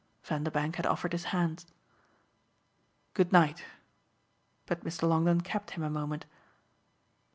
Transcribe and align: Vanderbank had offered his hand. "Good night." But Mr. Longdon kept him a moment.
Vanderbank 0.23 0.77
had 0.77 0.87
offered 0.87 1.11
his 1.11 1.25
hand. 1.25 1.63
"Good 3.13 3.31
night." 3.31 3.63
But 4.65 4.83
Mr. 4.83 5.07
Longdon 5.07 5.41
kept 5.41 5.69
him 5.77 5.83
a 5.83 5.91
moment. 5.91 6.25